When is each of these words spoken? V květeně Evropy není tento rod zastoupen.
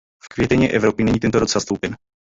V 0.23 0.27
květeně 0.29 0.69
Evropy 0.69 1.03
není 1.03 1.19
tento 1.19 1.39
rod 1.39 1.49
zastoupen. 1.49 1.95